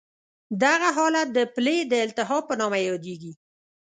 [0.63, 3.31] دغه حالت د پلې د التهاب په نامه یادېږي.